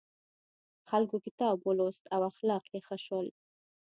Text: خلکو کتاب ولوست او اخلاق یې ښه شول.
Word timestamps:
خلکو 0.89 1.15
کتاب 1.25 1.57
ولوست 1.67 2.03
او 2.13 2.21
اخلاق 2.31 2.63
یې 2.73 2.79
ښه 2.87 2.97
شول. 3.05 3.27